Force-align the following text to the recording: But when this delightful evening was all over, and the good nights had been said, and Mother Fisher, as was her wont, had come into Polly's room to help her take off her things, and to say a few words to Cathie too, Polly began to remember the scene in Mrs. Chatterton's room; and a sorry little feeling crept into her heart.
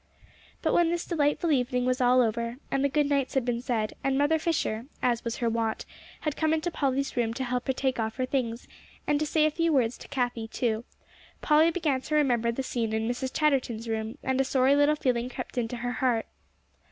But 0.63 0.73
when 0.73 0.89
this 0.89 1.05
delightful 1.05 1.51
evening 1.51 1.85
was 1.85 2.01
all 2.01 2.21
over, 2.23 2.57
and 2.71 2.83
the 2.83 2.89
good 2.89 3.07
nights 3.07 3.35
had 3.35 3.45
been 3.45 3.61
said, 3.61 3.93
and 4.03 4.17
Mother 4.17 4.39
Fisher, 4.39 4.87
as 4.99 5.23
was 5.23 5.35
her 5.35 5.47
wont, 5.47 5.85
had 6.21 6.35
come 6.35 6.55
into 6.55 6.71
Polly's 6.71 7.15
room 7.15 7.35
to 7.35 7.43
help 7.43 7.67
her 7.67 7.73
take 7.73 7.99
off 7.99 8.15
her 8.15 8.25
things, 8.25 8.67
and 9.05 9.19
to 9.19 9.27
say 9.27 9.45
a 9.45 9.51
few 9.51 9.71
words 9.71 9.99
to 9.99 10.07
Cathie 10.07 10.47
too, 10.47 10.85
Polly 11.41 11.69
began 11.69 12.01
to 12.01 12.15
remember 12.15 12.51
the 12.51 12.63
scene 12.63 12.93
in 12.93 13.07
Mrs. 13.07 13.31
Chatterton's 13.31 13.87
room; 13.87 14.17
and 14.23 14.41
a 14.41 14.43
sorry 14.43 14.75
little 14.75 14.95
feeling 14.95 15.29
crept 15.29 15.55
into 15.55 15.75
her 15.77 15.91
heart. 15.91 16.25